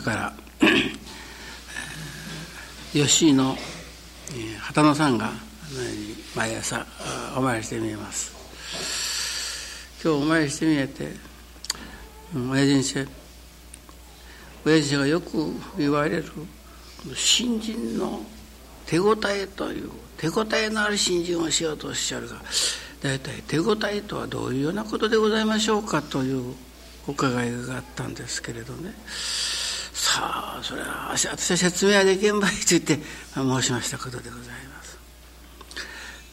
[0.00, 0.32] 日から
[2.92, 3.56] 吉井の
[4.60, 5.32] 畑野さんが
[6.34, 6.86] 毎朝
[7.36, 8.32] お参りしてみえます。
[10.02, 11.12] 今日お参りしてみえて
[12.34, 13.06] 親父にして
[14.64, 16.24] 親父がよく言われる
[17.14, 18.20] 新人の
[18.86, 22.36] 手応えという手応えのある新人をしようとおっしゃるが
[23.02, 26.54] 大体手応えとはどういうようなことでございましょうかという
[27.06, 28.94] お伺いがあったんですけれどね。
[30.12, 32.98] さあそれは私は説明はできんばいと言って
[33.32, 34.98] 申しましたことでございます。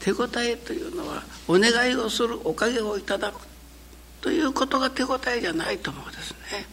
[0.02, 3.40] 手応えというのはお願いをするおかげをいただく
[4.20, 6.66] ということが手応えじゃないと思うんですね。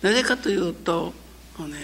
[0.00, 1.12] なぜかというと
[1.58, 1.74] もうね、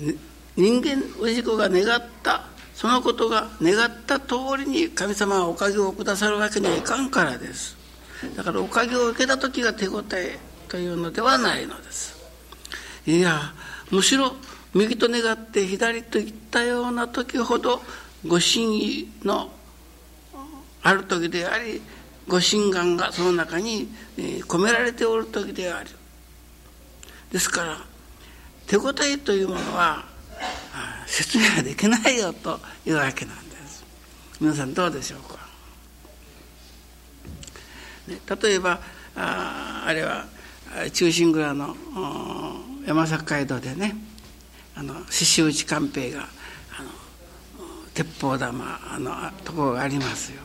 [0.00, 0.18] ー、
[0.56, 7.76] 人間氏子が願ったそのことが願った通りに神様はおかげをくださるわけにはいかんからです。
[8.36, 10.52] だからおかげを受けた時が手応え。
[10.74, 12.20] というのではないのです。
[13.06, 13.54] いや
[13.92, 14.34] むしろ
[14.74, 17.80] 右と願って左といったような時ほど
[18.26, 19.52] ご神意の
[20.82, 21.80] ある時であり
[22.26, 23.86] ご神願がその中に
[24.16, 25.90] 込められておる時である。
[27.30, 27.78] ですから
[28.66, 30.04] 手応えというものは
[31.06, 33.84] 説明ができないよというわけなんです。
[34.40, 35.38] 皆さんどうでしょうか、
[38.08, 38.80] ね、例えば
[39.14, 40.33] ああれは
[40.92, 41.76] 中心蔵の
[42.86, 43.94] 山坂街道でね
[44.74, 46.28] あの獅子内官兵衛が
[47.94, 49.12] 鉄砲玉あの
[49.44, 50.42] ところがありますよ、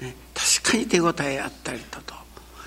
[0.00, 2.14] ね、確かに手応えあったりとと。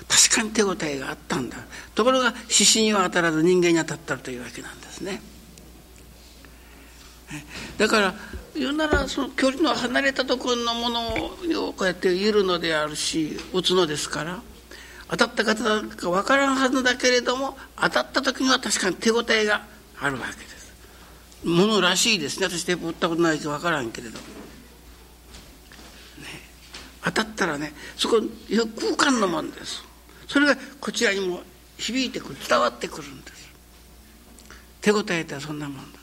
[0.08, 1.56] 確かに手応えがあったんだ。
[1.94, 5.22] ところが獅子には当たらず人間に当たったというわけなんですね。
[7.78, 8.14] だから
[8.56, 11.08] 言うならその距離の離れたところのもの
[11.68, 14.42] をこうやっているのであるし打つのですから
[15.10, 19.66] 当たった方か分からんはずだけれども当たった時には確かに手応えが
[20.00, 20.72] あるわけです。
[21.44, 22.46] ものらしいですね。
[22.46, 24.24] 私手打ったことないか分からんけれど、ね、
[27.02, 28.22] 当たったらねそこ
[28.96, 29.84] 空間のもんです。
[30.28, 31.42] それがこちらにも
[31.76, 33.50] 響いてくる伝わってくるんです。
[34.80, 35.99] 手応えってそんなもんだ。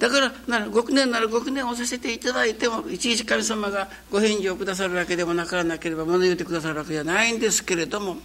[0.00, 8.16] だからなら極年なら極年をさせていただいてもいちいち神様がご返事をくださるわけでもなからなければ物言うてくださるわけじゃないんですけれども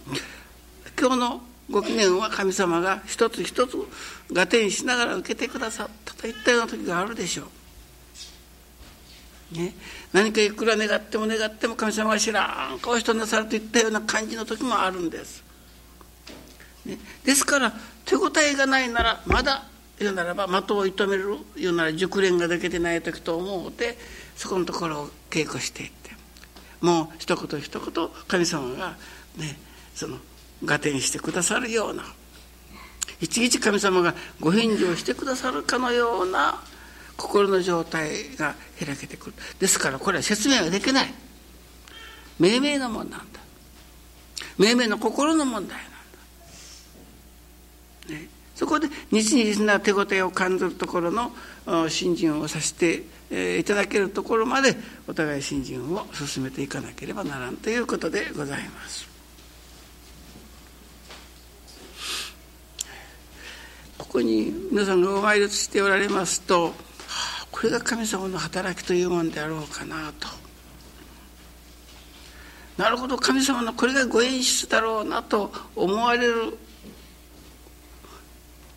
[0.98, 3.76] 今日のご記念は神様が一つ一つ
[4.34, 7.44] 合点しながら受けてくださったといったような時があるでしょ
[9.52, 9.56] う。
[9.58, 9.74] ね、
[10.12, 15.44] 何かいくら願っても願っても神様が知らん顔してなさるといったような感じの時もあるんです。
[16.86, 17.72] ね、ですから
[18.06, 19.66] 手応えがないならまだ
[19.98, 23.96] 言うならば的を射止める言うなら熟練ができてない時と思うて
[24.36, 26.06] そこのところを稽古していって。
[26.80, 28.96] もう一言一言神様が
[29.36, 29.58] ね
[29.94, 30.18] その
[30.64, 32.04] 合点してくださるような。
[33.20, 36.60] いちいち神様がご返事をしてくださるかのような
[37.16, 39.34] 心の状態が開けてくる。
[39.58, 41.14] ですからこれは説明はできない。
[42.38, 43.40] 命名のもんなんだ。
[44.58, 45.95] 命名の心の問題なんだ
[48.56, 51.30] そこで日々な手応えを感じるところの
[51.88, 53.04] 新人をさせて
[53.58, 54.74] いただけるところまで
[55.06, 59.06] お互い新人を進めていかなければならんということでございます。
[63.98, 66.72] ここに皆さんがお参りしておられますと、
[67.50, 70.28] これが神様の働きというものであろうかなと。
[72.78, 76.58] なるほど神様のこれがご演出だろうなと思われる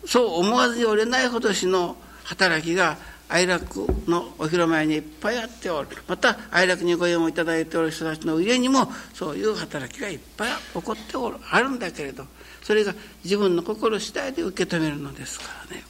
[0.06, 2.96] そう思わずにおれないほどしの働きが
[3.28, 5.88] 愛楽のお披露前にいっぱいあっておる。
[6.08, 11.36] また愛楽にご縁をいただいておる人たちの上にもそういう働きがいっぱい起こっておる。
[11.48, 12.24] あるんだけれど
[12.62, 12.92] それが
[13.22, 15.84] 自分の心次第で受け止めるのですからね。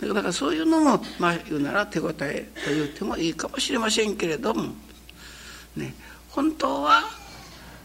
[0.00, 4.74] だからそういうのもまあ言うなら手応えと言ってもいいかもしれませんけれども。
[5.76, 5.94] ね。
[6.30, 7.04] 本当は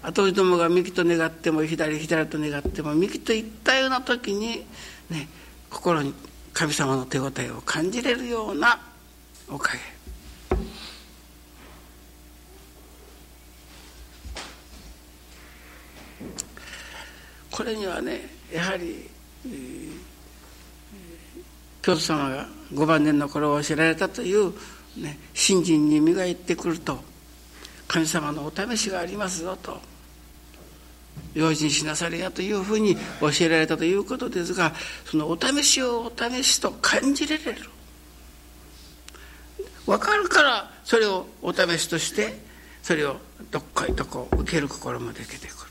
[0.02, 4.66] 後じどもが右と願っても左左と願っても右といったような時に
[5.10, 5.28] ね
[5.69, 6.13] 心に
[6.54, 8.80] 神様の手応えを感じれるような
[9.48, 9.80] おかげ。
[17.51, 18.21] これにはね
[18.54, 19.10] やはり、
[19.45, 19.92] えー、
[21.81, 24.54] 教祖様が5番年の頃を教えられたという、
[24.98, 27.00] ね、信心に磨いてくると
[27.88, 29.89] 神様のお試しがありますぞと。
[31.33, 34.74] 用心しなされやというふうに教えられたということですが
[35.06, 37.69] そのお試しをお試しと感じられる。
[39.86, 42.38] 分かるからそれをお試しとして
[42.83, 43.18] それを
[43.51, 45.69] どっかいとこう受ける心もできてくる。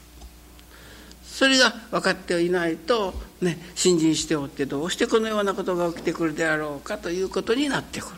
[1.22, 8.14] それが分かっていないと、ね、信心しておってどうしてこのようなことが起きてくるであろうかということになってくる。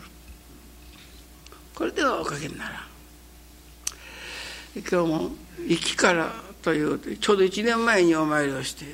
[1.75, 2.81] これではおかげにならん。
[4.75, 5.31] 今日も
[5.67, 8.85] 「生きから」というちょうど1年前にお参りをして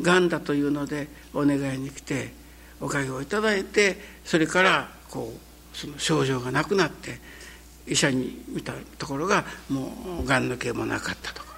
[0.00, 2.32] がんだというのでお願いに来て
[2.80, 7.18] おかげをいただいてそれからこうその症状がなくなって
[7.86, 9.92] 医者に見たところがも
[10.22, 11.52] うがんの毛もなかったとか。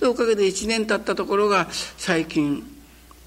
[0.00, 2.62] でおかげで1年経ったところが最近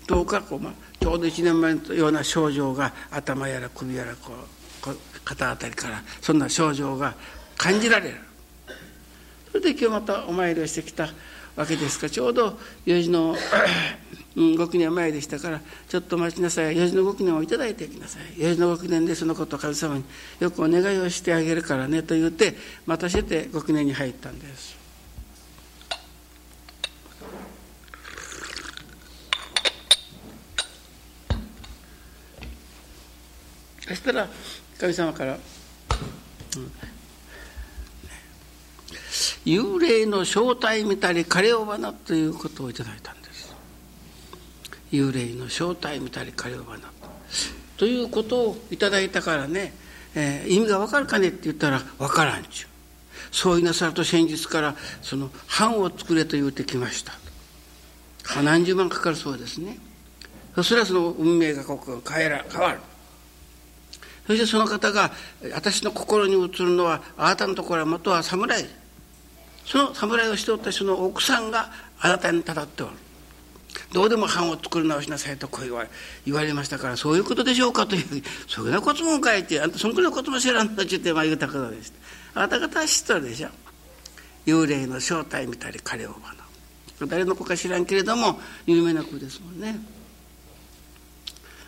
[0.07, 7.15] 10日こう、まあ、ちょうど1年前のような症状が頭やら首やらこう肩あたりからそんな症状が
[7.57, 8.26] 感じられる。
[9.51, 11.09] それで今日またお参りをしてきた
[11.55, 13.35] わけですがちょうど4時の
[14.57, 16.75] ご記念前でしたからちょっと待ちなさい。
[16.75, 18.39] 4時のご記念をいただいてきなさい。
[18.39, 20.03] 4時のご記念でそのことを神様に
[20.39, 22.53] よくお願いをしてあげるからねと言って
[22.85, 24.77] またしてご記念に入ったんです。
[33.87, 34.27] そしたら
[34.79, 35.35] 神様から、う
[36.59, 36.71] ん
[39.47, 43.55] 幽霊の正体見たり枯れ尾花ということをいただいたんです。
[44.91, 46.79] 幽霊の正体見たり枯れ尾花
[47.77, 49.73] ということをいただいたからね、
[50.15, 52.67] えー、意味が分かるかねって言ったら分からんちゅう。
[53.31, 57.13] そう言いなさると先日からその藩を作れと言うてきました。
[58.43, 59.79] 何十万かかるそうですね。
[60.61, 62.79] それはその運命がここ変えら変わる。
[64.27, 65.13] そしてその方が
[65.53, 68.67] 私の心に映るのはあなたのところは元は侍。
[69.67, 71.69] その侍をしておったその奥さんが
[71.99, 72.93] あなたにたたっておる。
[73.91, 75.87] どうでも藩を作り直しなさいとこう
[76.25, 81.91] 言われましたからそういうことでしょうかというそれなことも書いてあんたそんくらいことも知らんのって言ってまあ言うたことでし
[82.33, 82.41] た。
[82.41, 83.49] あなた方は知っとるでしょ。
[84.45, 86.21] 幽霊の正体見たり彼を学
[86.99, 89.77] ぶ誰の子か知らんけれども有名な子ですもんね。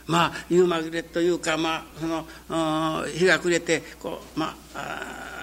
[0.08, 2.26] まあ夕まぐれというかまあその
[3.06, 5.39] 日が暮れてこうまあ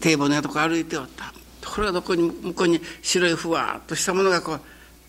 [0.00, 1.32] 堤防のとこ歩いておった。
[1.60, 4.58] ところがどこに向こうに白いふわっとしたものがこ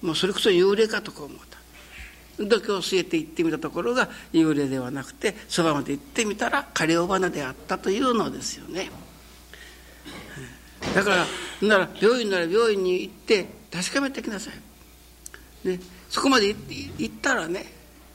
[0.02, 1.58] うもうそれこそ幽霊かとこう思った。
[2.44, 8.92] 度胸を据えて行ってみたところが幽霊ではなくてそばまで行ってみたら枯尾花であったというのですよね。
[10.94, 11.10] だか
[11.62, 14.52] らなら病院なら病院に行って確かめてきなさ
[15.64, 17.66] い、ね、そこまで行ったらね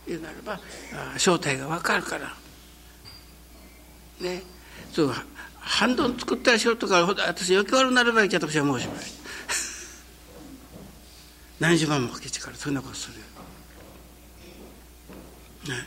[0.07, 0.61] 言うならば
[1.19, 2.35] 正体が分かるから。
[4.21, 4.43] ね。
[4.93, 5.13] そう
[5.63, 10.03] 半ドン作ったらしようとか私余計悪なるばいじゃ私は申します
[11.61, 13.15] 何十万もかけちからそんなことする
[15.69, 15.87] ね。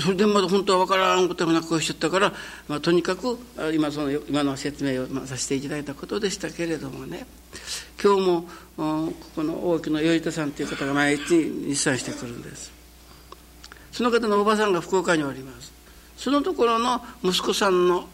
[0.00, 2.32] それでまだ本当は分からんこともなくこうしちゃったから、
[2.66, 3.38] まあ、とにかく
[3.72, 7.26] 今その今の説明をさせていただいたことでしたけれどもね。
[8.02, 8.42] 今日も
[8.76, 11.36] ここの大木の頼田さんという方が毎日
[11.68, 12.72] 日産してくるんです。
[13.92, 15.73] その方のおばさんが福岡におります。
[16.16, 18.08] そのところの息子さんの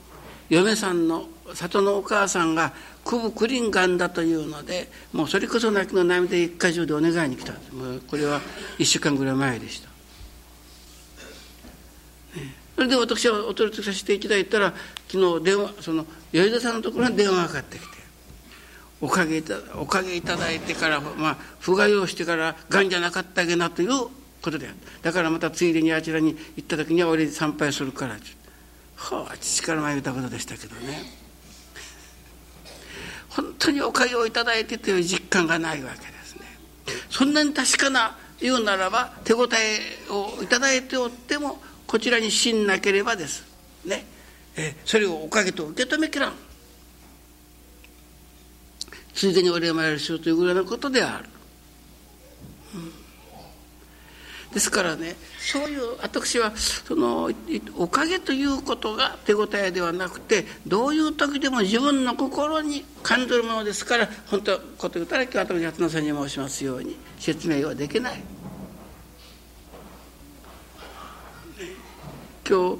[0.48, 2.72] 嫁さんの里のお母さんが
[3.04, 7.52] 久保クリンガンだというのでもうそれこそ泣きの涙一回中でお願いに来た。
[7.74, 8.40] もうこれは
[8.78, 9.90] 1週間ぐらい前でした。
[12.76, 14.72] それで私はお取りさせていただいたら
[15.08, 17.88] 昨日電話その吉田さんのところに電話がかかってきて
[19.02, 23.90] おかげいたおかげいただいてから、まあ、不が用してからがんじゃなかったげなという
[24.42, 28.16] ことであるだからまたついでにあちらに行った時には俺に参拝するから
[28.96, 31.02] はあ父から前言ったことでしたけどね。
[33.30, 36.46] 本当におかげをいただいてという実感がないわけですね。
[37.08, 43.44] そんなに確かな言うならば手応えをいただいておってもこちらに信なければです。
[43.84, 44.04] ね。
[44.56, 46.34] えそれをおかげと受け止めきらん。
[49.14, 51.24] ついでにお礼参りするというぐらいのことである、
[52.74, 52.92] うん、
[54.52, 57.30] ですからねそういう私はその
[57.76, 68.22] おかげということが手応えではなくてどういう時でも自分の心に感じるものですから本当こと言ったら今日私八野さんに申しますように説明はできない。
[72.48, 72.76] 今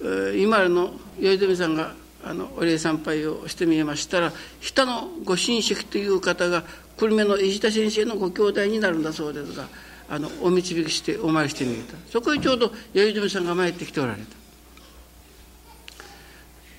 [0.00, 1.92] 日今の頼富さんが
[2.24, 6.62] あのお礼参拝をしてみえましたら下のご親戚という方が
[6.96, 9.68] 久留米の石田先生のご兄弟になるんだそうですが
[10.10, 14.36] あのお導きしてお参りしてみたそこへちょうど頼富さんが参ってきておられた。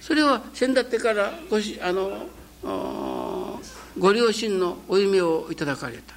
[0.01, 2.25] それは先だってからごしあの
[4.00, 6.15] ご両親のお夢をいただかれた。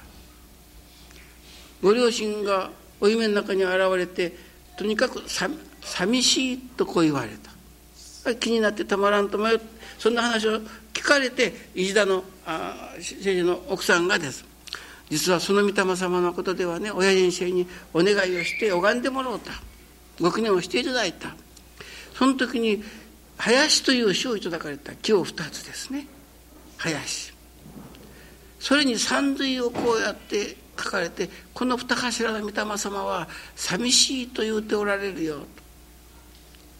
[1.81, 4.35] ご両親がお夢の中に現れて
[4.77, 5.49] とにかくさ
[5.81, 7.29] 寂しいとこう言われ
[8.23, 8.35] た。
[8.35, 9.65] 気になってたまらんと迷って
[9.99, 10.61] そんな話を
[10.93, 14.52] 聞かれて石田のあ先生の奥さんがです。
[15.13, 19.51] 実はその御霊様のことではね親人生にお願いをして拝んでもらおうた。
[20.19, 21.35] ご記念をしていただいた。
[22.15, 22.83] その時に
[23.37, 24.95] 林という詩をいただかれた。
[24.95, 26.07] 木を二つですね。
[26.77, 27.31] 林。
[28.59, 35.41] それに三髄をこうやって書かれてこの二頭の御霊様は寂しいと言うておられるよ。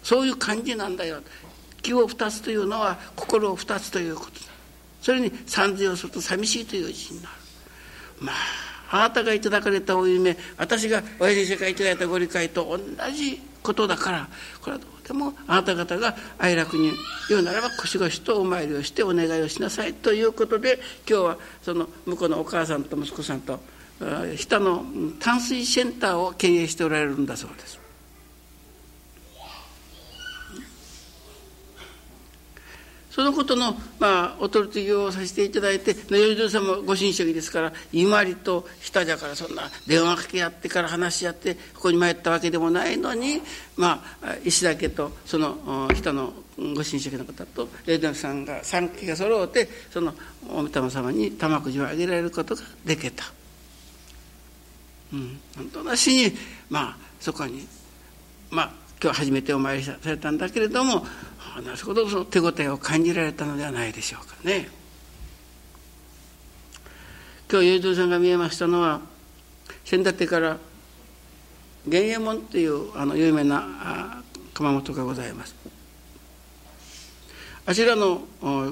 [0.01, 1.21] そういう感じなんだよ。
[1.83, 4.47] 気を二つというのは心を二つということだ。
[5.03, 7.42] それに三髄をすると寂しいという字になる。
[8.23, 8.63] まあ
[8.97, 14.27] あなたがいただかれたお夢私が親父がいただいたご理解と同じことだから
[14.61, 16.91] これはどうでもあなた方が哀楽に
[17.27, 23.59] 言うならば腰越とお参りをしてお願いをしなさいということで今日はその向こうのお母さんと息子さんと
[24.37, 24.85] 下の
[25.19, 27.82] 淡水センターを経営しておられるんだそうです。
[33.13, 43.39] そのことの、まあ、お取り次ぎをさせていただいて、頼朝さんもご親戚ですから、伊万里と下じゃからそんな電話かけ合ってから話し合って、ここに参ったわけでもないのに、
[43.77, 50.15] まあ、石田家とその下のご親戚の方と頼朝さんが3家が揃うて、その
[50.49, 53.25] お御霊様に玉くじをあげられることができた。
[55.13, 56.35] うん、本当なしに、
[56.67, 57.67] まあ、そこに、
[58.49, 58.71] まあ、
[59.03, 61.05] 今日初めてお参りされたんだけれども、
[61.61, 64.69] なるほどその手応えを感じられたのではないでしょうかね。
[67.51, 69.01] 今日弥生さんが見えましたのは
[69.85, 70.57] 先立てから
[71.87, 75.55] 玄右衛門というあの有名な窯元がございます。
[77.65, 78.23] あちらの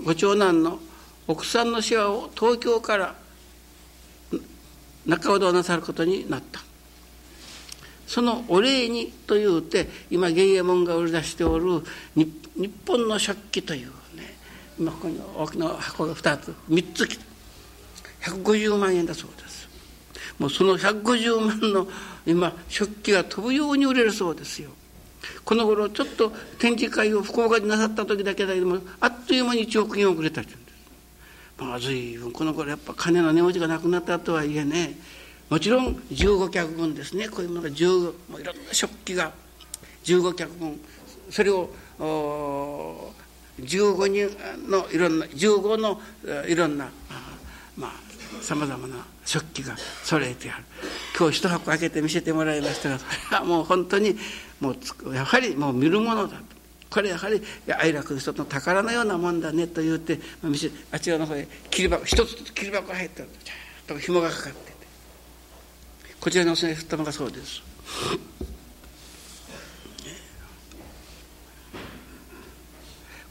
[0.04, 0.80] ご長男の
[1.28, 3.16] 奥さんのシワを東京から
[5.06, 6.62] 中ほどなさることになった。
[8.12, 11.82] そのお礼にというて今玄右衛門が売り出しておる
[12.14, 13.88] 日本の食器という
[14.18, 14.36] ね
[14.78, 17.24] 今ここに大きな箱が2つ3つ来て
[18.24, 19.70] 150万円だそうです。
[20.38, 21.88] もうその150万の
[22.26, 24.72] 今食器が飛ぶように売れるそうですよ。
[25.46, 30.78] この頃ちょっと展示会を福岡でなさった時だけだけどもあっという間に1億円遅れたって言うんです。
[31.60, 34.98] まあ随分この頃やっぱ金の値持ちがなくなったとはいえね
[35.52, 37.28] もちろん15脚分ですね。
[37.28, 39.34] こういうものが15もういろんな食器が
[40.06, 40.80] 15脚分
[41.30, 41.70] それを
[43.60, 44.30] 15人
[44.72, 46.00] のいろんな15の
[46.48, 46.90] いろんな
[47.76, 47.92] まあ
[48.42, 50.64] さまざまな食器が揃えてある。
[51.20, 54.16] 今日一箱開けて見せてもらいましたがそれはもう本当に
[54.62, 56.44] もうやはりもう見るものだと。
[56.90, 57.42] これやはり
[57.78, 60.18] 愛楽人の宝のようなもんだねと言って、
[60.92, 63.30] あ、ちらの方へ切り箱一つ切り箱が入ってる。
[63.86, 64.71] と紐がかかって。
[66.22, 67.64] こちらにお世話振ったのがそうです。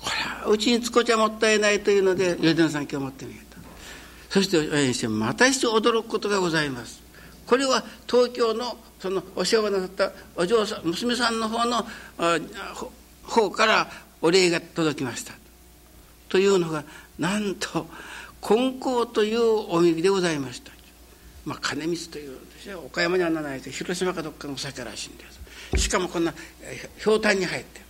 [0.01, 3.59] これはうちにつこちゃもったいないというので吉田さん今日持ってみた。
[4.29, 7.01] そして親してまた一度驚くことがございます。
[7.47, 11.87] これは東京のそのお世話なさったお嬢さん娘さんの方の
[13.23, 13.89] 方から
[14.21, 15.33] お礼が届きました。
[16.29, 16.83] というのが
[17.21, 17.87] なんと
[18.41, 20.73] 金光というおみでございました。
[21.45, 22.37] まあ金光という
[22.87, 25.25] 岡山にはならないと広島かどっかの酒らしいんで
[25.76, 26.35] すしかもこんな
[26.99, 27.81] ひょうたんに入って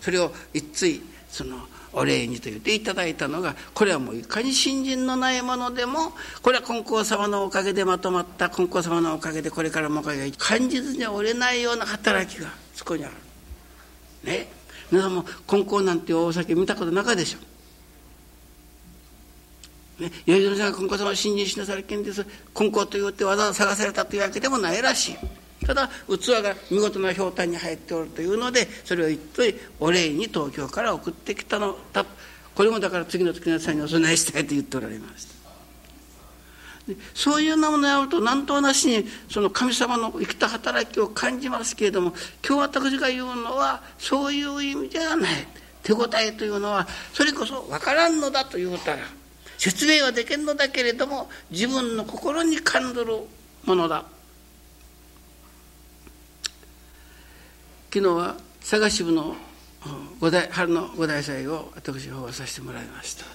[0.00, 1.58] それを一対その
[1.92, 6.12] お礼にと言っていただいたのがこれはもういかに信心のないものでも
[6.42, 13.14] これは金光様のおかげでまとまった金光様のおかげでこれからもおかげが感じずには折れないような働きがそこにある。
[14.24, 14.48] ね。
[14.90, 17.38] 皆さんも金光なんていうお酒見たことなかでしょ。
[20.00, 22.24] ね、弥生さんが金光様を信心しなさる件です。
[22.54, 25.16] 金光と言ってわざわざ探されたというわけでもないらしい。
[25.66, 32.04] ただ器が見事なひょうたんに入っておるというのでそれを一体お礼に東京から送ってきたのだ。
[32.54, 35.40] これもだから次の月の朝にお供えしたいと言っておられました。
[37.14, 42.14] そういうようなものをやると何となしにその神様の生きた働きを感じますけれども
[42.44, 45.46] 今日私が言うのはそういう意味ではない。
[45.82, 48.98] 手応えというのはそれこそ分からんのだと言うたら
[49.60, 53.18] 説明はできんのだけれども自分の心に感ずる
[53.66, 54.06] ものだ
[57.92, 59.36] 昨日は佐賀支部の
[60.18, 63.26] 五代春の五代祭を私訪問させてもらいました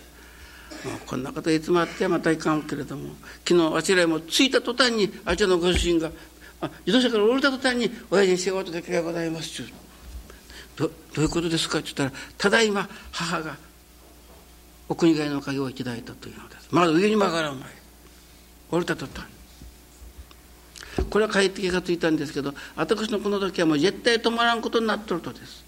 [1.06, 3.12] こんなこといつもあってまたいかんけれども
[3.48, 6.10] 昨日あちらへも着いた途端にあちらのご主人が
[6.60, 9.72] あ自動車から降りた途端に「親父に仕事だけがございます」って
[10.76, 13.56] どどういうことですか?」って言ったら「ただいま母が
[14.88, 16.68] お国替えのおかげをいただいたというのです。
[16.72, 17.70] まだ上に曲がらない。
[18.72, 19.26] 降りた途端
[21.10, 25.64] これは帰って気がついたんですけど私のこの時はもう絶対止まらんことになっとるとです。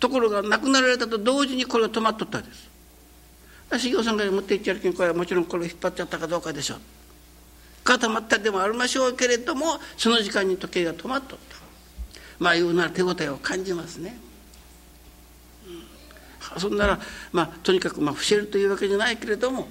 [0.00, 2.68] ところが亡くなられたと同時にこれが止まっとったです。
[3.78, 6.78] 修行さんが持っていっちゃうけんこれはもちろんこれを引っ張っちゃったかどうかでしょう。
[7.84, 11.56] 固まったでもありましょうけれどもその時間に時計が止まっとった。
[12.38, 14.18] まあ言うなら手応えを感じますね、
[16.58, 17.00] そんなら
[17.32, 19.68] まあとにかくまあ伏せるというわけじゃないけれども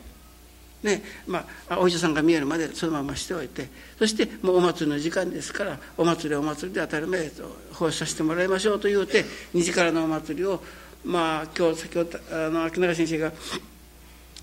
[0.83, 10.61] ねまあ、お医者さんが見えるまでそのまましておいてそしてもうお祭りの時間ですからお祭りお祭りで当たり前と奉仕させてもらいましょうと言うて2時からのお祭りを
[11.05, 13.31] まあ今日先ほどあの秋永先生が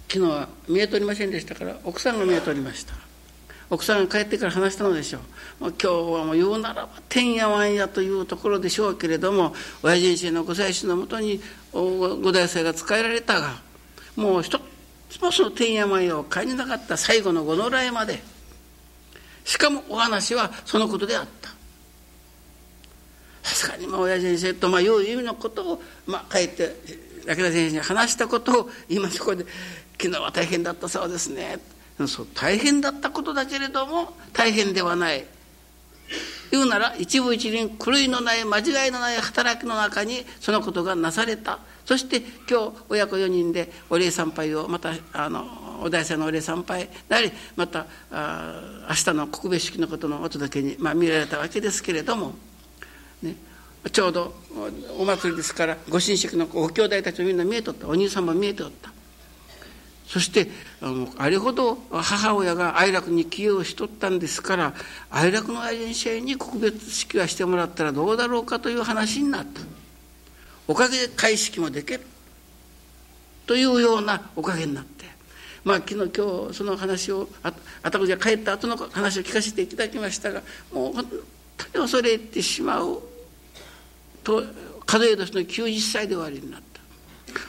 [0.08, 3.10] 昨日は見えとりませんでしたから奥さんが見えとりました。
[3.70, 5.20] 奥さんが帰ってから話したのでしょ
[5.60, 5.64] う。
[5.64, 11.40] もう今日はもう言うならば天やわんやというところでしょうけれども親人生のご祭祀のもとに
[11.72, 13.62] ご大祭が使えられたが
[14.16, 14.60] もう一
[15.08, 18.20] つもその天やわんやを感じなかった最後のご野来まで
[19.44, 21.50] しかもお話はそのことであった。
[23.42, 26.76] さすがにまあ親先生とまあいう意味のことをまあ帰って
[27.26, 29.46] 竹田先生に話したことを今そこで
[30.00, 31.58] 昨日は大変だったそうですね。
[32.09, 35.25] そう大変だったことだけれども大変ではない。
[36.50, 41.61] 言うなら一部一輪狂いのない間違いのない働きの中にそのことがなされた。
[41.85, 52.35] そして今日親子4人でお礼参拝をまたあのお大祭のお礼参拝なりまたあ明日の告別式のことのお届けに、まあ、見られたわけですけれども、
[53.23, 53.35] ね、
[53.90, 54.35] ちょうど
[54.99, 57.88] お祭りですからご親戚のご兄弟たちもみんな見えとった。
[57.88, 58.92] お兄さんも見えておった。
[60.11, 60.49] そして
[60.83, 64.75] あのあれほど母親が哀楽に寄与しとったんですから
[65.09, 69.61] 哀楽の愛人者に告別式はしてもらったらどうだろうかという話になった。
[70.66, 72.01] おかげで開式もできる。
[73.46, 75.05] というようなおかげになって。
[75.62, 77.53] まあ昨日今日その話をあ
[77.85, 80.42] あたこじゃ帰った後の話を聞かせていただきましたが
[80.73, 81.05] もう本
[81.57, 83.01] 当に恐れてしまう。
[84.25, 84.42] と
[84.87, 86.81] 数え年の90歳で終わりになった。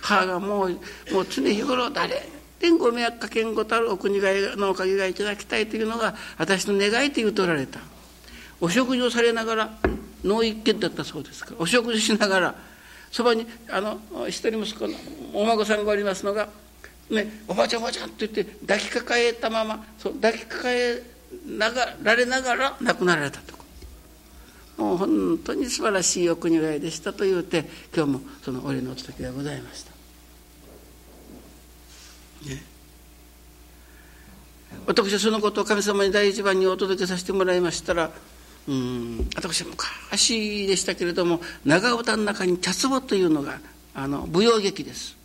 [0.03, 0.69] 母がもう
[1.11, 7.79] もう常日頃誰天ご迷惑かけんごたるお国替えのおかげがいただきたいというのが私の願いと言うとられた。
[8.61, 9.77] お食事をされながら
[10.23, 11.51] 脳一軒だったそうですか。
[11.51, 12.55] らお食事しながら。
[13.11, 14.93] そばにあの一人息子の
[15.33, 16.47] お孫さんがおりますのが
[17.09, 21.03] 「ね、おばちゃんおばちゃん」と言って抱きかかえたままそう抱きかかえ
[21.45, 23.59] ながられながら亡くなられたと。
[24.77, 29.90] もう本当に素晴らしいお国替えでしたと言うて今日もそのお礼のお届けがございました。
[32.45, 32.63] ね、
[34.87, 38.11] 私はそのことを神様に第一番にお届けさせてもらいましたら
[38.67, 43.59] うん私は昔でしたけれども長唄の中に茶壺というのが
[43.93, 45.17] あの舞踊劇です。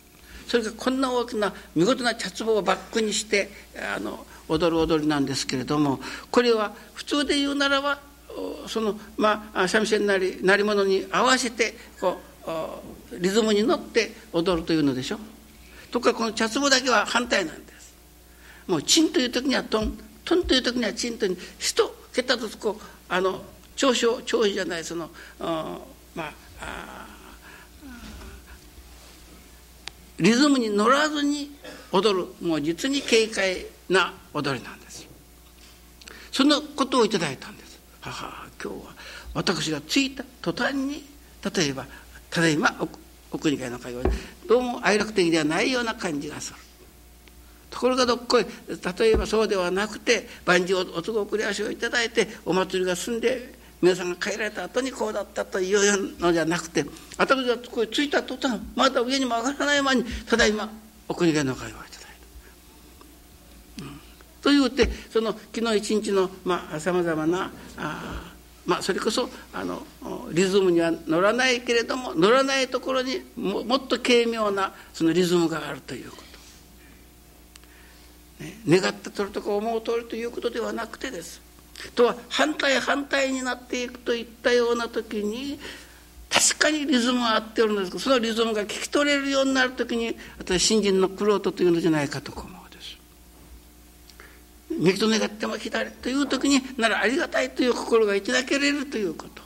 [0.47, 3.49] それがこんな大きな見事な茶壺をバックにして
[3.95, 5.99] あの踊る踊りなんですけれども
[6.31, 7.99] これは普通で言うならば
[8.67, 12.17] そのまあ三味線なり鳴り物に合わせてこ
[13.11, 15.17] うリズムに乗って踊るというのでしょ。
[15.17, 15.19] う
[15.91, 17.95] とかこの茶壺だけは反対なんです。
[18.67, 21.25] もうチンという時にはトントンという時にはチンと
[21.57, 23.41] 一桁ずつこうあの
[23.75, 27.07] 長所長所じゃないそのまああ
[30.19, 31.51] リズムに乗らずに
[31.91, 35.07] 踊るもう実に軽快な踊りなんです。
[36.31, 37.79] そのことをいただいたんです。
[38.01, 38.93] 母今日は
[39.33, 41.05] 私が着いた途端に
[41.55, 41.85] 例えば
[42.29, 42.75] ただいま
[43.31, 44.03] お国会の会話。
[44.47, 46.59] どうも哀楽的ではないような感じがする。
[47.69, 48.45] ところがどっこい
[48.99, 56.85] 例えばそうではなくて万事をお都合送り足をいただいてお祭りが済んで皆さんが帰られた後にこうだったというのじゃなくて
[57.17, 60.69] 私がここ着いた途端まだ上にも上がらない間にただいま
[61.07, 62.09] お国会の会話をいただい
[63.79, 63.85] た。
[63.85, 64.01] うん、
[64.41, 66.29] というてその昨日一日の
[66.79, 68.33] さまざ、まなあ
[68.67, 69.81] まあ、それこそあの
[70.33, 76.17] リズムには乗らないけれども乗らないところにももっと軽妙なそのリズムがあるというこ
[78.39, 81.41] と、ね、願ったとるとか思う通りということではなくてです
[81.95, 85.59] とは反対反対になっていくといったような時に
[86.29, 92.66] 確かにリズムは合っておるんですけどそのリズムが聞き取れるようになる時に私新人の玄人というのじゃないかと思う。
[94.77, 99.41] 右と願っても左という時にならありがたいという心がいただけれるということ。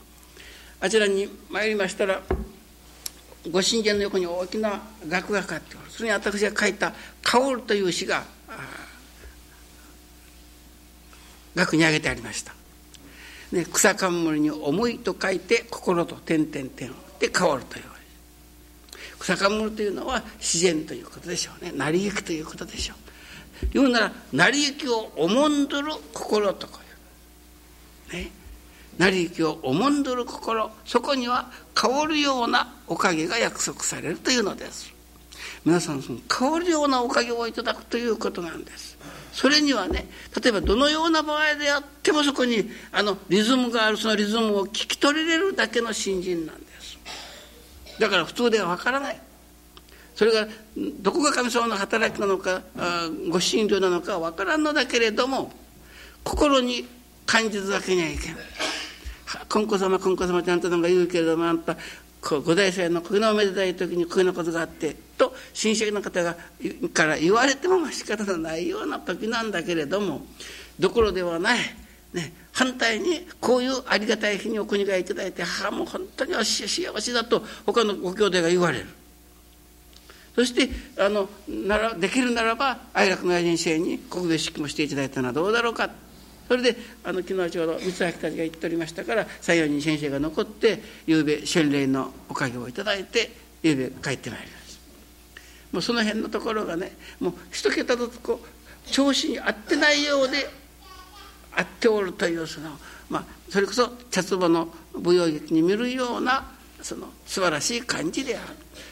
[0.79, 2.21] あちらに参りましたら
[3.51, 8.23] ご神殿の横に大きな額がかかっておるそれに私が書いた「薫」という詩が
[11.55, 12.53] 額に挙げてありました。
[13.51, 17.91] ね、草冠に「思い」と書いて「心」と点々点で「薫」という。
[19.21, 21.71] 草冠というのは自然ということでしょうね。
[21.71, 23.10] 成り行くということでしょう。
[23.73, 26.79] 言うなら成り行きをおもんどる心とか
[28.11, 28.31] いうね。
[28.97, 30.69] 成り行きをおもんどる心。
[30.85, 34.93] そこには香るようなおかげが約束されるというのです。
[35.63, 38.97] 皆さんその香るようなおかげをいただくということなんです。
[39.31, 40.09] それにはね
[40.41, 46.97] 例えばどのような場合であってもそこにあのリズムがあるそのリズムを聞き取れるだけの新人なんです。
[47.99, 49.21] だから普通ではわからない。
[50.15, 50.47] それが
[50.99, 52.61] どこが神様の働きなのか
[53.29, 55.51] ご信条なのかわからんのだけれども
[56.23, 56.85] 心に
[57.25, 58.37] 感じるだけにはいけない。
[59.47, 61.77] 金子様金子様ってあんたなんか言うけれどもあんた
[62.21, 66.35] 五代祭のこのおめでたい時にこういうことがあってと親戚の方が
[66.93, 70.21] から言われても仕方のないような時なんだけれども
[70.79, 71.59] どころではない、
[72.13, 78.85] ね、反対にこういうありがたい日にお国がいただいて母も本当に幸せだと他のご兄弟が言われる。
[80.35, 85.89] そしてあのならできるならば愛楽の親人生に国別式もしていただいたのはどうだろうか。
[86.47, 93.31] それであの昨日ちょうど三橋たちが言っておりましたから西洋に先生が残って夕べ洗礼のおかげをいただいて
[93.63, 94.81] 夕べ帰ってまいります
[95.71, 96.91] もうその辺のところがね
[97.21, 100.49] もう一桁ずつこう調子に合ってないようで
[101.55, 102.71] 合っておるというその
[103.09, 108.47] まあそれこそ茶壺の舞踊劇に見るようなその素晴らしい感じである。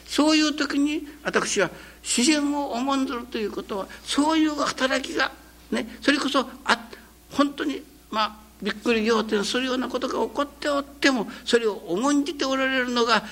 [0.08, 1.70] そういう時に私は
[2.04, 5.32] 自然を重んずるということはそういう働きが
[5.72, 6.90] ねそれこそあ
[7.32, 13.24] 本当にまあびっくり仰天するようなことが起こっておってもそれを重んじておられるのが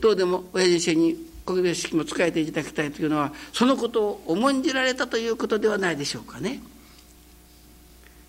[0.00, 6.60] どうでも親父先に国別式も使えていただきたいというのはそのことを重んじられたということではないでしょうかね。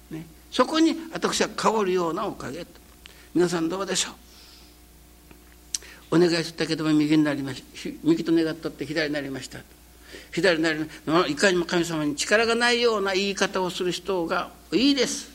[0.10, 0.26] ね。
[0.52, 2.66] そこに私は変わるようなおかげ
[3.36, 4.14] 皆さんどうでしょう？
[6.12, 9.60] お願いしたけども右になりました右と願っとって左になりました。
[10.34, 15.32] 左になりましたいかにも神様に力がないような言い方をする人がいいです。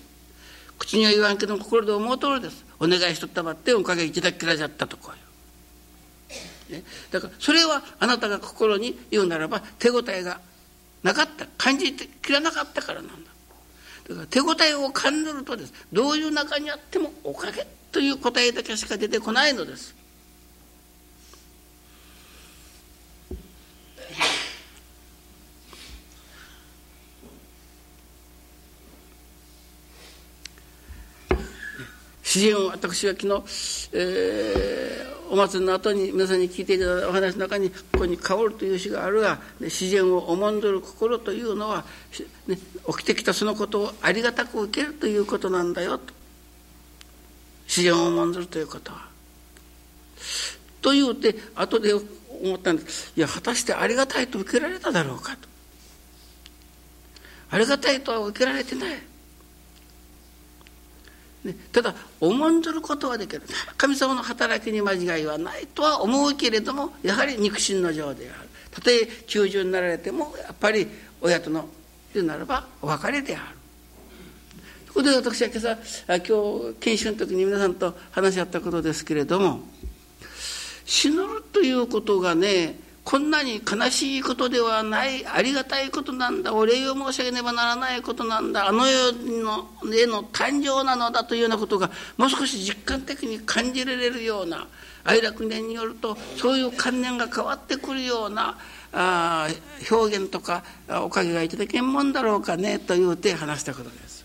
[0.78, 2.64] 口には言わんけど心で思う通りです。
[2.78, 5.12] お願いしとったばっておかげいただきらじゃったとこ
[6.70, 10.40] う、ね、だからそれはあなたが心に言うならば手応えが
[11.02, 11.46] なかった。
[11.56, 13.14] 感じてきらなかったからなんだ。
[14.10, 15.72] だから手応えを感じるとです。
[15.90, 19.95] どういう中にあってもおかげという答えだけしか出てこないのです。
[32.36, 41.86] 自然を私は昨日、えー、お祭りの後に皆さんに聞いていただいたお話の中にここに「香る」という詩があるが、ね、自然を重んどる心というのは、
[42.46, 46.12] ね、起きてきたそのことをありがたく受けるということなんだよと
[47.66, 49.08] 自然を重んどるということは。
[50.82, 55.48] と言うて後で思ったんですいや果たしてありがたいと受けられただろうかと。
[57.48, 59.15] ありがたいとは受けられてない。
[61.46, 63.42] ね、ただ重んじることはできる。
[63.76, 68.48] 神様の働きに間違いはないとは思うけれどもやはり肉親の情である。
[68.70, 70.86] たとえ90になられてもやっぱり
[71.20, 71.68] 親との
[72.12, 73.44] 言うならばお別れである。
[74.88, 79.60] そこで私は今朝今日研修の時に皆さんと話し合ったことですけれども
[80.86, 94.66] 死ぬということがねこんなに悲しいことではないありがたいことなんだお礼を申し上げねばならないことなんだあの世のへの誕生なのだというようなことがもう少し実感的に感じられるような
[95.04, 98.58] 愛楽年によるとそういう観念が変わってくるような
[98.92, 99.46] あ
[99.88, 104.24] 表現とかおかげがいただけんもんだろうかねというて話したことです。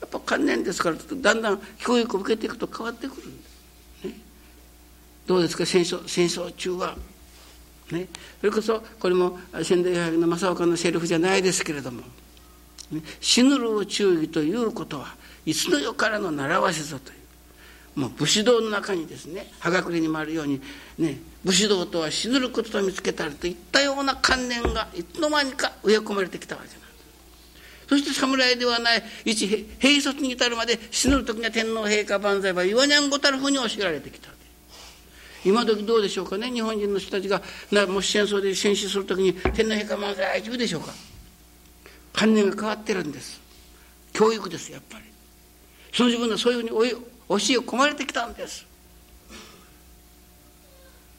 [0.00, 3.48] やっぱ観念ですからだんだん教育を受けていくと変わってくるんで
[4.02, 4.06] す。
[4.08, 4.20] ね、
[5.28, 6.96] どうですか戦争戦争中は
[7.92, 8.08] ね、
[8.40, 12.02] それこそこれも仙台大学の正岡のセリフじゃないですけれども、
[12.90, 15.14] ね、死ぬるを注意ということは
[15.46, 17.14] いつの世からの習わしぞとい
[17.96, 20.60] うもう武士道の中にですね葉隠にもあるように、
[20.98, 26.88] ね、武士道とは死ぬることと見つけたりといったような観念がいつの間にか植え込まれてきたわけなんです。
[27.88, 34.28] そして侍ではない一兵卒に至るまで死ぬる時には天皇陛下万歳は言わにゃんごたるふうに教えられてきた。
[35.44, 36.50] 今時どうでしょうかね？
[36.50, 40.92] 日本人の人たちがなもし戦争で戦死する時に天皇陛下万歳言うでしょうか？
[42.12, 43.40] 観念が変わってるんです。
[44.12, 45.04] 教育ですやっぱり。
[45.92, 48.66] その自分のそういうふうに教え込まれてきたんです。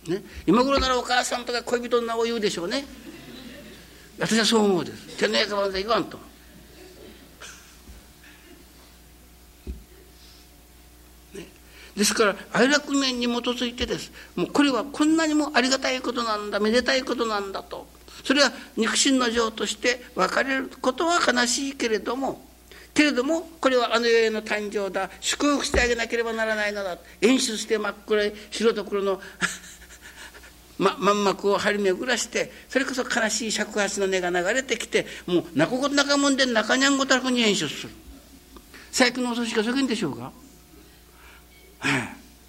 [0.08, 2.86] ね、今頃ならお母さんとか恋人の名を言うでしょうね。
[4.20, 5.18] 私はそう思うです。
[5.18, 6.20] 天皇陛下万歳言わんと。
[12.00, 14.10] ですから愛楽面に基づいてです。
[14.38, 17.88] もうこれはこんなにもありがたいことなんだめでたいことなんだと。
[18.24, 22.42] それは肉親の情として別れることは悲しいけれども
[22.94, 25.10] けれどもこれはあの世への誕生だ。
[25.20, 26.98] 祝福してあげなければならないのだ。
[27.20, 29.22] 演出して真っ黒い白と黒の
[30.80, 37.90] ま、満幕を張り巡らしてそれこそ悲しい尺八の音が流れてきてもう泣くことなかもんで中にゃんごたらくに演出する。
[38.90, 40.32] 最近のお葬式がそういうんでしょうか、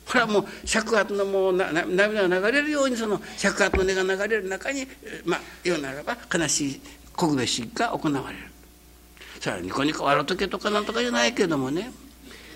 [0.07, 4.87] これはもう尺八のもう涙が流れるようにその尺八の音が流れる中に
[5.25, 6.81] まあ言うならば悲しい
[7.17, 8.45] 国別式が行われる。
[9.41, 11.93] それはニコニコ笑うとけとかなんとかじゃないけれどもね。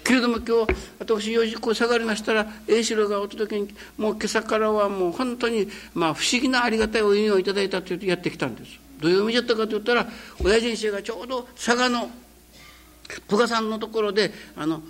[0.02, 8.78] けれども今日私4時こう下がりましたら栄四郎がお届けにもう今朝からはもう本当にまあ不思議なありがたいお意味をいただいたと言ってやってきたんです。
[9.00, 10.06] どういう意味だったかと言ったら
[10.42, 12.10] 親人生がちょうど佐賀の
[13.28, 14.82] 久我さんのところであの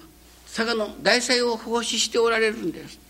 [0.54, 3.00] 佐賀の大祭を奉仕しておられるんです。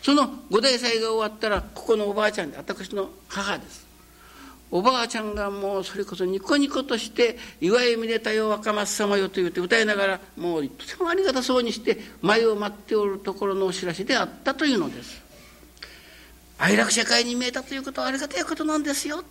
[0.00, 3.86] その五大祭が終わったらここのおばあちゃんで私の母です。
[4.70, 15.20] おばあちゃんがもうそれこそニコニコとして「祝いめでたよ若松様よ」と言って歌いながらもうとてもありがたそうにして前を待っておるところのお知らせであったというのです。
[16.56, 19.22] 愛楽社会に見えたということはありがたいことなんですよ。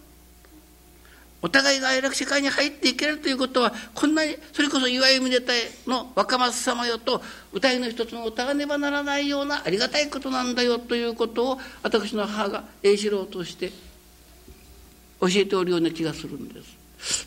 [1.41, 7.21] お互いが愛楽社会に入っていけるということはこんなにそれこそ祝いめでたいの若松様よと
[7.53, 13.71] 歌いの一つの歌がねばならないようなありがたいことなんだよということを私の母が栄四郎として
[15.21, 16.77] 教えておるような気がするんです。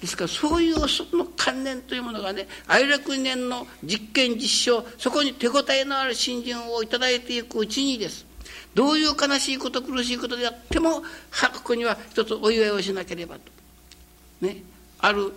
[0.01, 8.27] ですからそういうその観念というものがね愛楽年の実験実証そこに手応えのある信心を頂いていくうちにです
[8.75, 11.05] どういう悲しいこと苦しいことであってもこ
[11.63, 13.60] こには一つお祝いをしなければと。
[14.41, 14.63] ね、
[15.01, 15.33] ある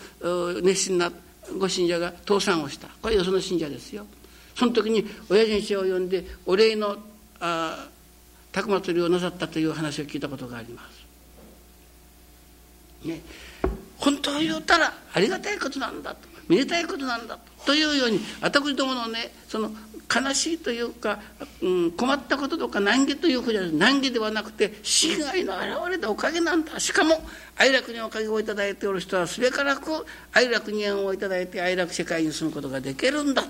[0.61, 1.11] 熱心な
[1.59, 4.05] ご信者が倒産をしたこれよその信者ですよ。
[4.55, 6.97] その時に親父を呼んでお礼の
[7.39, 7.87] あ
[8.51, 10.83] 高祭りをなさったという話を聞いたことがありま
[13.03, 13.07] す。
[13.07, 13.21] ね、
[13.97, 19.71] 本当を言うたらありがたいことなんだとめでたいことなんだというように私どものねその
[20.13, 21.19] 悲しいというか、
[21.61, 26.79] うん、困ったこととか難儀というふうじゃ難儀ではなくて死骸の現れたおかげなんだ。
[26.79, 27.21] しかも
[27.57, 33.43] 愛楽におかげをいただいておる人はすべからく愛楽に縁をいただいて愛楽世界に住むことができるんだ。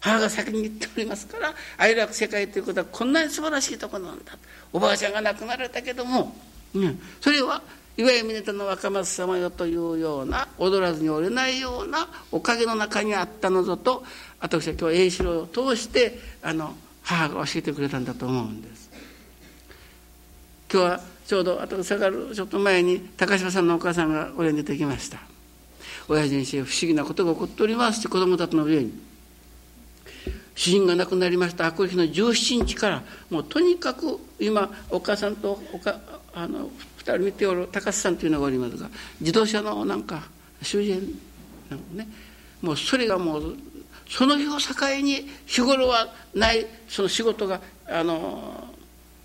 [0.00, 4.36] 母が先に言っておりますから愛楽世界ということはこんなに素晴らしいところなんだ。
[4.72, 6.36] おばあちゃんが亡くなられたけども、
[6.74, 7.62] うん、それは
[7.96, 14.02] いわゆる峰の若松様よというような踊らずに折れないようなおかげの中にあったのぞと
[14.40, 18.90] 私は今日栄四郎を通してあの母が教えてくれたんだと思うんです。
[20.72, 25.18] 今日はちょうど私下がるちょっと前に高島さんのお母さんが俺に出てきました。
[26.08, 28.92] 親父にして不思議なことが起こっておりますって子供たちの上に。
[30.56, 31.66] 主人が亡くなりました。
[31.66, 36.00] 悪日の17日からもうとにかく今お母さんとおか
[36.34, 36.70] あの
[37.12, 38.88] 人見ておる高須さんというのがおりますが
[39.20, 40.22] 自動車のなんか
[40.62, 41.00] 修理園
[41.70, 42.08] なのね
[42.62, 43.56] もうそれがもう
[44.08, 48.68] その日を境に日頃はないその仕事があの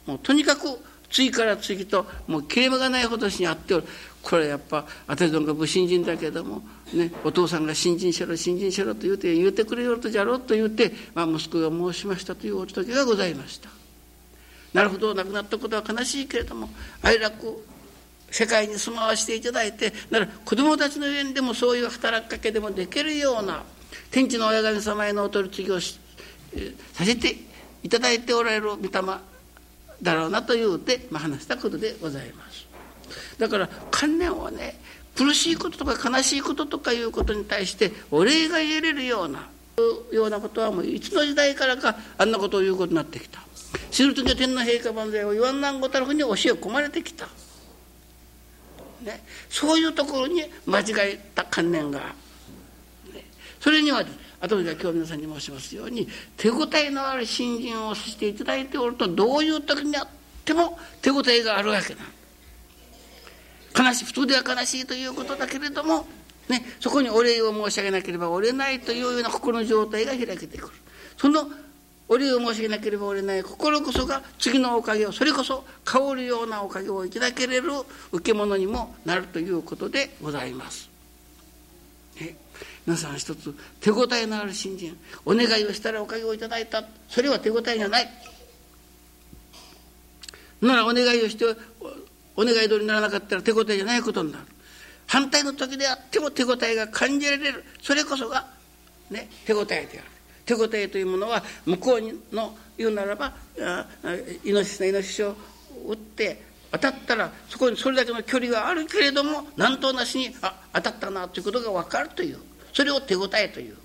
[0.05, 3.87] もうとにかく次から次ともう切れ目がないほどしにあっておる
[4.21, 6.61] これやっぱ私どもが武新人だけども、
[6.93, 13.69] ね、お父さんが新人しろ新人しろと言うて言うてくれよとじゃろうと言うて、まあ、息子が申しましたというお届けがございました。
[14.73, 16.69] なるほど亡くなったことは悲しいけれども
[17.01, 17.63] 愛楽
[18.31, 23.63] 世界に住まわせていただいてなら子供たちの上にでもそういう働きかけでもできるような
[24.11, 25.99] 天地の親神様へのお取り次ぎをし
[26.93, 27.35] させて
[27.83, 28.91] いただいておられる御霊
[30.01, 32.67] だろうなというて、まあ、話したことでございます。
[33.37, 34.79] だから観念はね
[35.15, 39.49] 苦しいこととか悲しいこととかいうことに対してお礼が言えれるような
[40.11, 43.39] ようなことはもういつの時代からかあんなことを言うことになってきた。
[43.91, 47.27] 死ぬ時は天皇陛下万歳を言わんなんごたるふうに教え込まれてきた、
[49.01, 51.99] ね、そういうところに間違えた観念が、
[53.13, 53.25] ね、
[53.59, 54.03] それには
[54.41, 56.07] 後で今日皆さんに申しますように
[56.38, 60.07] 手応えのある信心をしていただいておるとどういう時にあっ
[60.45, 62.01] ても手応えがあるわけな
[63.77, 66.07] 悲しい普通では悲しいということだけれども、
[66.47, 70.73] ね、そこにお礼を申し上げなければおれないというような心の状態が開けてくる。
[71.17, 71.49] その
[72.09, 77.69] お礼を申し上げなければおれない心こそが次のおかげをそれこそ香るようなおかげをいただけれる
[78.11, 80.89] 受け物にもなるということでございます。
[82.19, 82.35] ね、
[82.87, 88.09] 皆さん一つ手応えのある信心お願いをしたらおかげをいただいたそれは手応えじゃない。
[90.61, 91.45] ならお願いをして
[92.35, 94.45] お願い通りにならなかったら手応えじゃないことになる。
[95.05, 98.47] 反対の時であっても手応えが感じられるそれこそが、
[99.11, 100.18] ね、手応えである。
[100.49, 103.33] 手応えというものは向こうの言うならば
[104.43, 105.35] イノシシのイノシシを
[105.88, 112.39] 撃って当たったらそこにそれだけの距離があるけれども何となしにあ当たったなということが分かるという
[112.73, 113.77] それを手応えという。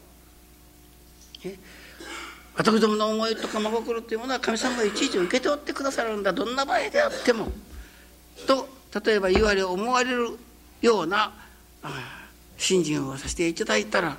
[2.56, 6.32] 私どもの思いとか真心というものは神様がいちいち受けておってくださるんだ。
[6.32, 7.48] どんな場合であっても。
[8.46, 8.68] と
[9.04, 10.38] 例えば言われ思われる
[10.80, 11.32] ような
[12.56, 14.16] 信心をさせていただいたら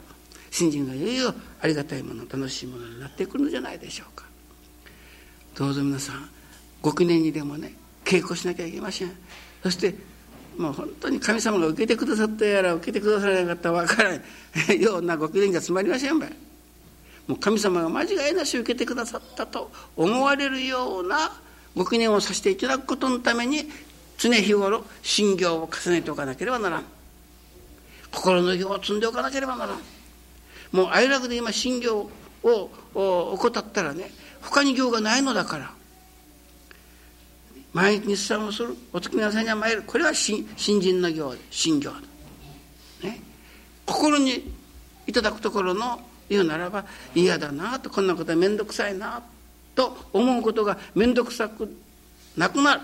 [0.56, 4.24] 信心がいよいよありがたいもの楽しいものになってくるのじゃないでしょうか。
[5.54, 6.30] どうぞ皆さん
[6.82, 7.74] ご記念にでもね
[8.06, 9.12] 稽古しなきゃいけません。
[9.62, 9.96] そして
[10.58, 14.22] もう本当に神様が受けてくださったやら受けてくださらなかったら分からない。
[14.82, 16.28] ようなご記念が詰まりませんば
[17.28, 21.34] もう神様が間違いなし受けてくださったと思われるような
[21.76, 23.70] ご記念をさせていただくことのために
[24.18, 26.86] 常日頃信行を重ねておかなければならん。
[28.10, 29.95] 心の行を積んでおかなければならん。
[30.76, 32.10] もう哀楽で今信行
[32.44, 34.12] を怠ったらね
[34.42, 35.72] 他に行がないのだから。
[37.74, 39.84] 毎日日産をするお月見朝には参る。
[39.84, 41.92] これは新人の行信行、
[43.04, 43.22] ね、
[43.86, 44.50] 心に
[45.08, 49.22] いただくところの言うならば嫌だなとこんなことは面倒くさいな
[49.76, 51.70] と思うことが面倒くさく
[52.38, 52.82] なくなる。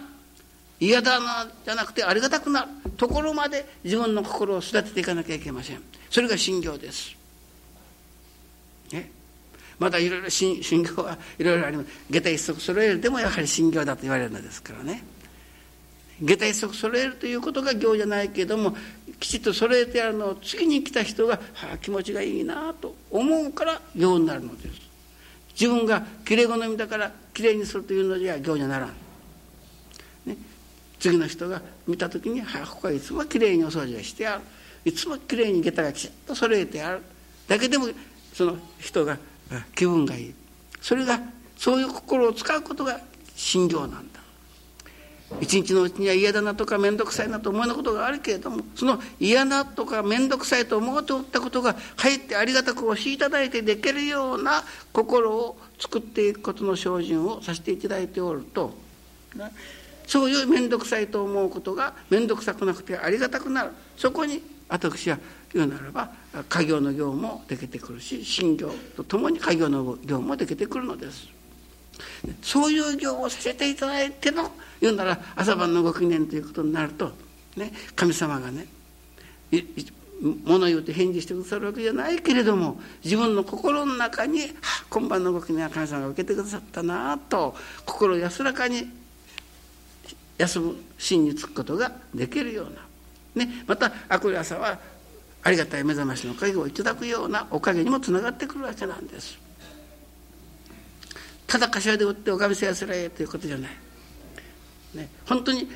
[0.82, 2.68] 嫌だなじゃなくてありがたくなる。
[2.98, 5.82] ところまで自分の心を育てていかなきゃいけません。
[6.10, 7.16] それが信行です、
[9.82, 11.90] まだいろいろ信行はいろいろあります。
[12.12, 13.02] 下駄一足揃える。
[13.02, 15.04] でもやはり信行だと言われるのですからね。
[16.22, 18.76] 下駄一足揃えるということが行じゃないけれども
[19.20, 24.82] きちっと揃えてあるのを次に来た人が、はあ、気持ちがいいなと思うから行になるのです。
[25.60, 28.90] 自分がきれい好みだからきれいにするというのじゃ行じゃならん、
[30.28, 30.38] ね、
[31.00, 34.42] 次の人が見た時に、はあ、ここはいつもきれいにお掃除がしてある。
[34.86, 37.02] いつもきれいに下駄がきちっと揃えてある。
[37.48, 37.88] だけでも
[38.32, 39.18] その人が
[39.76, 40.34] 気分がいい。
[40.82, 41.20] それが
[41.58, 43.00] そういう心を使うことが
[43.36, 44.22] 信行なんだ。
[45.40, 58.74] 一日のうちには嫌だなとか面倒くさいなと思うようなことがあるけれどもその嫌なとか面倒くさいと思っておったことがかえってありがたくおしいただいてできるような心を作っていくことの精進をさせていただいておると。
[60.06, 63.72] そういう面倒くさいと思うことが面倒くさくなくてありがたくなる。
[63.96, 65.18] そこに私は
[65.54, 66.12] 言うならば
[66.50, 71.28] 家業の業もできてくるし信業とともに家業の業もできてくるのです。
[72.42, 77.12] そういう業をさせていただいての言うなら朝晩のご記念ということになると、
[77.56, 78.66] ね、神様がね
[80.46, 84.52] 物言うて返事してくださるわけじゃないけれども自分の心の中に
[84.90, 88.90] 「今晩のご記念は神様が受けてくださったな」と心安らかに
[90.38, 92.66] 休む真につくことができるよう
[93.36, 94.80] な、ね、また明くる朝は
[95.44, 99.38] ありがたい目覚ましの影をいただくようなおかげにもつながってくるわけなんです。
[101.48, 103.72] ただ柏で売っておかみせやすらえということじゃない。
[104.94, 105.70] ね、本当に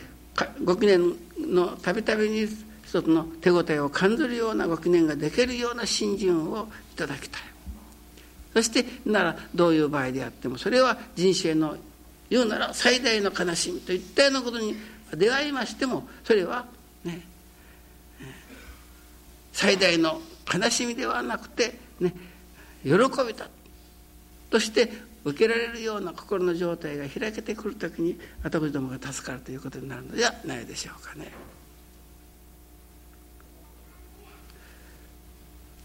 [0.63, 2.47] ご記念のたびたびに
[2.85, 7.41] 一つの手応えを感じるようなご記念ができるような信心をいただきたい。
[8.53, 11.75] そしてならどういう場合であってもそれは人生の
[12.29, 14.75] 言うなら最大の悲しみといったようなことに
[15.13, 16.65] 出会いましてもそれは
[17.03, 17.21] ね
[19.55, 20.21] 最大の
[20.53, 22.13] 悲しみではなくてね
[22.83, 23.49] 喜びだ
[24.49, 24.91] として
[25.23, 31.31] 受けられるような心の状態が開けてくる時に私どもが助かるということになるのではないでしょうかね。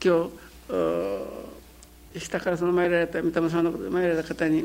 [0.02, 0.30] 今
[2.14, 4.64] 日下からその参られた三玉さんのことで参られた方に